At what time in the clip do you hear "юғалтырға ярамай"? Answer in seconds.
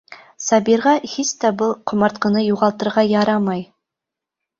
2.45-3.63